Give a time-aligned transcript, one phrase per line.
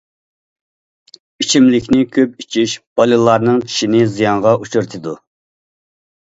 [1.43, 5.15] ئىچىملىكنى كۆپ ئىچىش بالىلارنىڭ چىشىنى زىيانغا ئۇچرىتىدۇ.